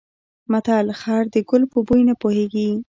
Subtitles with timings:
[0.51, 2.67] متل: خر د ګل په بوی نه پوهېږي.